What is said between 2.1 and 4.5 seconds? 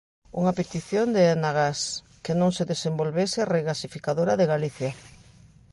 que non se desenvolvese a regasificadora de